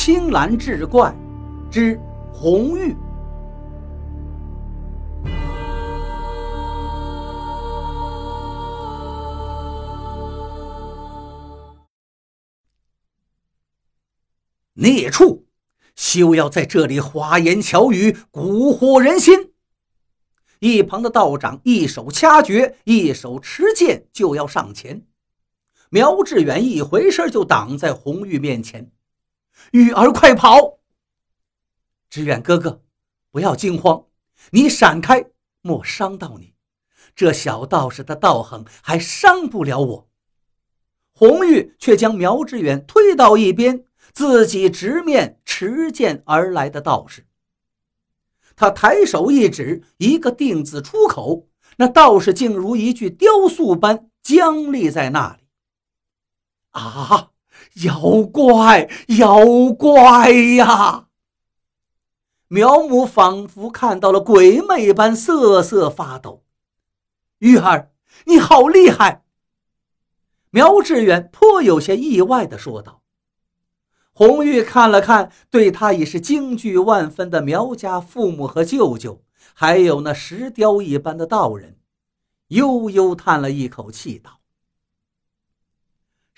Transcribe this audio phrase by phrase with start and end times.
[0.00, 1.12] 青蓝志怪
[1.72, 2.00] 之
[2.32, 2.94] 红玉。
[14.74, 15.44] 孽畜，
[15.96, 19.52] 休要在这里花言巧语，蛊惑人心！
[20.60, 25.02] 一旁的道长一手掐诀，一手持剑，就要上前。
[25.90, 28.92] 苗志远一回身就挡在红玉面前
[29.72, 30.78] ：“雨儿，快跑！
[32.10, 32.82] 志远哥哥，
[33.30, 34.06] 不要惊慌，
[34.50, 35.30] 你闪开，
[35.62, 36.54] 莫伤到你。
[37.14, 40.08] 这小道士的道行还伤不了我。”
[41.12, 43.84] 红玉却将苗志远推到一边。
[44.14, 47.26] 自己直面持剑而来的道士，
[48.56, 51.46] 他抬手一指，一个“定”字出口，
[51.76, 55.46] 那道士竟如一具雕塑般僵立在那里。
[56.70, 57.30] 啊！
[57.84, 61.06] 妖怪，妖怪呀！
[62.48, 66.44] 苗母仿佛看到了鬼魅般瑟瑟发抖。
[67.38, 67.92] 玉儿，
[68.24, 69.24] 你好厉害！
[70.50, 73.02] 苗志远颇有些意外地说道。
[74.12, 79.22] 红玉看了看对他已是惊惧万分的苗家父母和舅舅，
[79.54, 81.78] 还有那石雕一般的道人，
[82.48, 84.37] 悠悠叹了一口气，道：“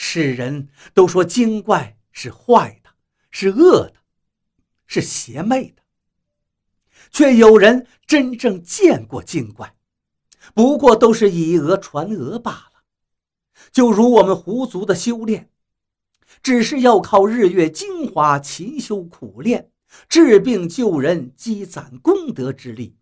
[0.00, 2.90] 世人都说精怪是坏的，
[3.32, 3.94] 是恶的，
[4.86, 5.82] 是邪魅的，
[7.10, 9.74] 却有人真正见过精怪，
[10.54, 12.84] 不过都是以讹传讹罢了。
[13.72, 15.50] 就如我们狐族的修炼。”
[16.42, 19.72] 只是要靠日月精华勤修苦练，
[20.08, 22.96] 治病救人，积攒功德之力，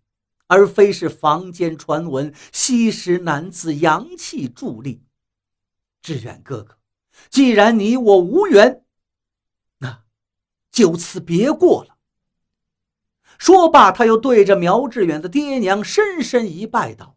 [0.47, 5.03] 而非是坊间传闻吸食男子阳气助力。
[6.01, 6.79] 志远哥哥，
[7.29, 8.85] 既然你我无缘，
[9.79, 10.05] 那
[10.71, 11.97] 就此别过了。
[13.39, 17.17] 说罢，他又对着苗志远的爹娘深深一拜，道：“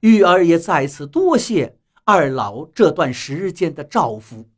[0.00, 4.48] 玉儿也在此多谢二老这段时间的照拂。”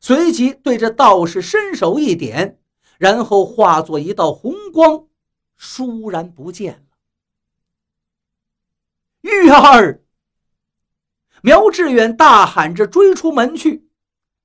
[0.00, 2.58] 随即对着道士伸手一点，
[2.96, 5.06] 然后化作一道红光，
[5.58, 6.96] 倏然不见了。
[9.20, 10.02] 玉儿，
[11.42, 13.88] 苗志远大喊着追出门去，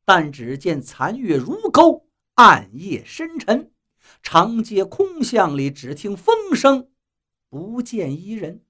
[0.06, 3.72] 但只见残月如钩，暗夜深沉，
[4.24, 6.88] 长街空巷里只听风声，
[7.50, 8.62] 不见一人。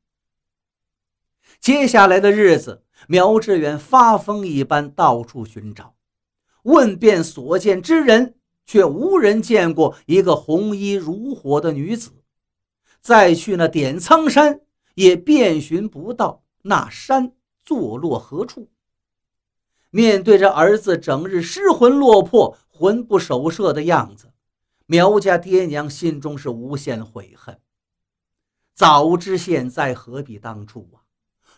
[1.59, 5.95] 接下来的日子，苗志远发疯一般到处寻找。
[6.63, 8.35] 问遍所见之人，
[8.65, 12.23] 却无人见过一个红衣如火的女子。
[12.99, 14.61] 再去那点苍山，
[14.95, 17.33] 也遍寻不到那山
[17.65, 18.69] 坐落何处。
[19.89, 24.31] 面对着儿子整日失魂落魄、魂不守舍的样子，
[24.85, 27.59] 苗家爹娘心中是无限悔恨。
[28.73, 31.07] 早知现在，何必当初啊！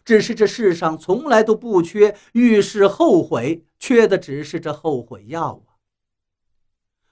[0.06, 5.82] 只是这世上从来都不缺遇事后悔，缺的只是这后悔药啊！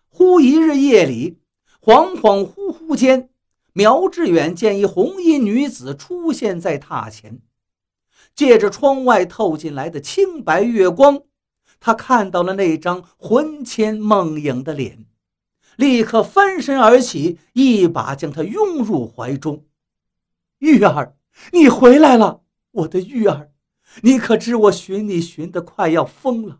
[0.07, 1.39] 忽一日夜里，
[1.81, 3.29] 恍恍惚惚间，
[3.73, 7.41] 苗志远见一红衣女子出现在榻前，
[8.35, 11.23] 借着窗外透进来的清白月光，
[11.79, 15.05] 他看到了那张魂牵梦萦的脸，
[15.77, 19.65] 立刻翻身而起，一把将她拥入怀中。
[20.59, 21.15] 玉儿，
[21.51, 22.41] 你回来了。
[22.71, 23.51] 我的玉儿，
[24.01, 26.59] 你可知我寻你寻得快要疯了，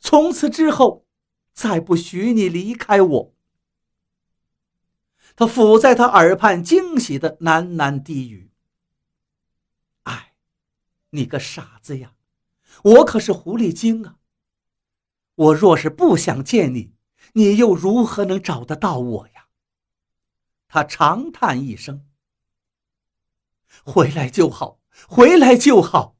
[0.00, 1.06] 从此之后，
[1.54, 3.34] 再不许你离开我。
[5.34, 8.45] 他抚在他耳畔，惊喜的喃喃低语：“，
[11.16, 12.12] 你个傻子呀，
[12.84, 14.18] 我可是狐狸精啊！
[15.34, 16.92] 我若是不想见你，
[17.32, 19.46] 你又如何能找得到我呀？”
[20.68, 22.06] 他长叹一声
[23.84, 26.16] ：“回来就好。”回来就好，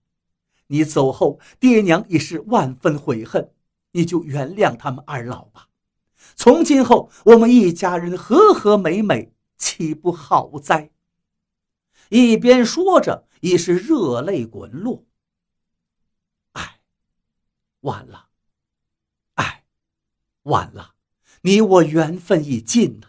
[0.67, 3.55] 你走后，爹娘已是万分悔恨，
[3.93, 5.71] 你就原谅他们二老吧。
[6.35, 10.91] 从今后，我们一家人和和美美，岂不好哉？
[12.09, 15.05] 一边说着，已是热泪滚落。
[16.53, 16.81] 哎，
[17.81, 18.27] 晚了，
[19.35, 19.65] 哎，
[20.43, 20.95] 晚了，
[21.43, 23.09] 你我缘分已尽呐。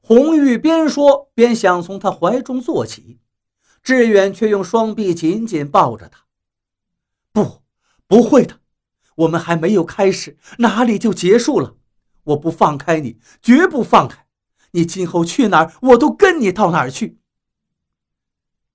[0.00, 3.20] 红玉边说边想从他怀中坐起。
[3.82, 6.24] 志远却用双臂紧紧抱着他。
[7.32, 7.62] 不，
[8.06, 8.60] 不会的，
[9.16, 11.76] 我们还没有开始，哪里就结束了？
[12.22, 14.26] 我不放开你，绝不放开
[14.70, 14.86] 你。
[14.86, 17.18] 今后去哪儿，我都跟你到哪儿去。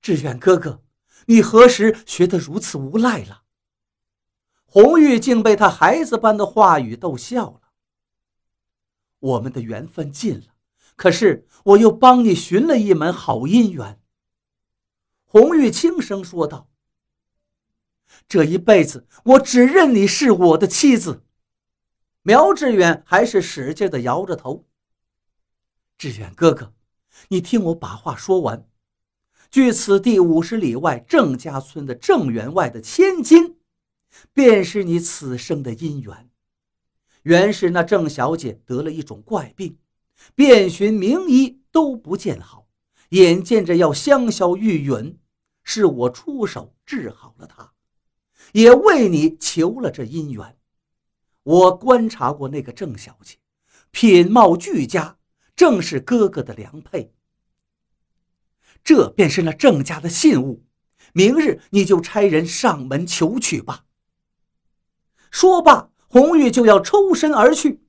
[0.01, 0.83] 志远哥哥，
[1.25, 3.43] 你何时学得如此无赖了？
[4.65, 7.61] 红玉竟被他孩子般的话语逗笑了。
[9.19, 10.53] 我们的缘分尽了，
[10.95, 13.99] 可是我又帮你寻了一门好姻缘。”
[15.25, 16.69] 红玉轻声说道
[18.29, 21.25] ：“这一辈子，我只认你是我的妻子。”
[22.21, 24.67] 苗志远还是使劲的摇着头。
[25.97, 26.73] 志远哥哥，
[27.29, 28.68] 你听我把话说完。
[29.51, 33.57] 距此地五十里外郑家村的郑员外的千金，
[34.31, 36.29] 便是你此生的姻缘。
[37.23, 39.77] 原是那郑小姐得了一种怪病，
[40.35, 42.67] 遍寻名医都不见好，
[43.09, 45.15] 眼见着要香消玉殒，
[45.63, 47.73] 是我出手治好了她，
[48.53, 50.57] 也为你求了这姻缘。
[51.43, 53.37] 我观察过那个郑小姐，
[53.89, 55.17] 品貌俱佳，
[55.55, 57.11] 正是哥哥的良配。
[58.83, 60.63] 这便是那郑家的信物，
[61.13, 63.85] 明日你就差人上门求取吧。
[65.31, 67.83] 说罢，红玉就要抽身而去。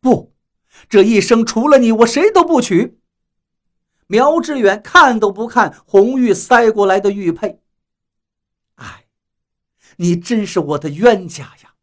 [0.00, 0.34] 不，
[0.88, 2.98] 这一生除了你，我谁都不娶。
[4.06, 7.60] 苗志远看都不看红玉塞过来的玉佩。
[8.76, 9.06] 哎，
[9.96, 11.74] 你真是我的冤家呀！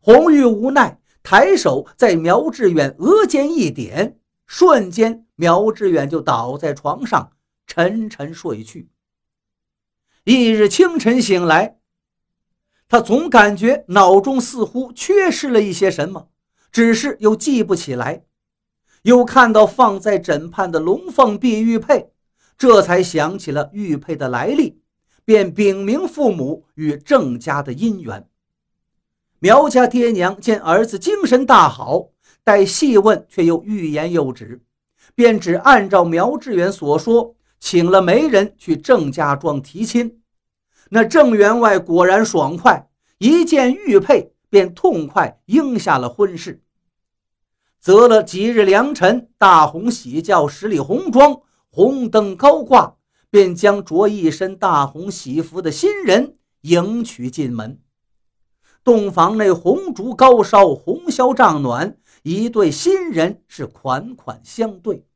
[0.00, 5.25] 红玉无奈，抬手在苗志远额间一点，瞬间。
[5.36, 7.32] 苗志远就倒在床上，
[7.66, 8.88] 沉沉睡去。
[10.24, 11.78] 一日清晨醒来，
[12.88, 16.30] 他总感觉脑中似乎缺失了一些什么，
[16.72, 18.24] 只是又记不起来。
[19.02, 22.10] 又看到放在枕畔的龙凤碧玉佩，
[22.58, 24.80] 这才想起了玉佩的来历，
[25.24, 28.28] 便禀明父母与郑家的姻缘。
[29.38, 32.08] 苗家爹娘见儿子精神大好，
[32.42, 34.62] 待细问却又欲言又止。
[35.16, 40.20] 便只按照苗志远所说，请了媒人去郑家庄提亲。
[40.90, 46.62] 那郑员外果然爽快，一见玉佩便痛快应下了婚事。
[47.80, 51.40] 择了吉日良辰，大红喜轿十里红妆，
[51.70, 52.96] 红灯高挂，
[53.30, 57.80] 便将着一身大红喜服的新人迎娶进门。
[58.84, 61.96] 洞房内红烛高烧，红绡帐暖。
[62.26, 65.06] 一对新人是款款相对，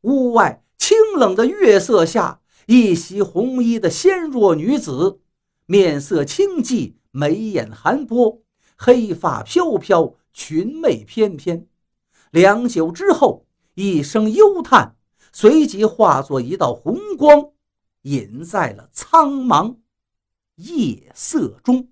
[0.00, 5.20] 屋外清冷的月色下，一袭红衣的纤弱女子，
[5.66, 8.40] 面色清寂，眉眼含波，
[8.78, 11.68] 黑发飘飘，裙袂翩翩。
[12.30, 14.96] 良久之后，一声幽叹，
[15.32, 17.50] 随即化作一道红光，
[18.00, 19.76] 隐在了苍茫
[20.54, 21.90] 夜色中。